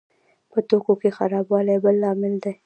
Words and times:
په 0.51 0.59
توکو 0.67 0.93
کې 1.01 1.09
خرابوالی 1.17 1.77
بل 1.83 1.95
لامل 2.03 2.33
دی. 2.43 2.53